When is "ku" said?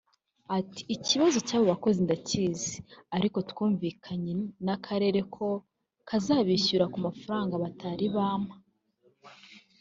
6.93-6.97